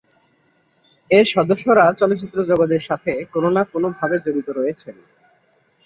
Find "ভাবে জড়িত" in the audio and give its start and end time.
3.97-4.47